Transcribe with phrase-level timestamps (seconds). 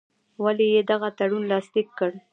[0.43, 2.11] ولي یې دغه تړون لاسلیک کړ.